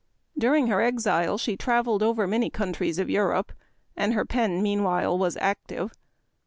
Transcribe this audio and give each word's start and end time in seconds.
During 0.35 0.65
her 0.65 0.81
exile 0.81 1.37
she 1.37 1.55
traveled 1.55 2.01
over 2.01 2.25
many 2.25 2.47
of 2.47 2.53
the 2.53 2.57
countries 2.57 2.97
of 2.97 3.07
Europe, 3.07 3.51
and 3.95 4.15
her 4.15 4.25
pen, 4.25 4.63
meanwhile, 4.63 5.15
was 5.15 5.37
active. 5.39 5.91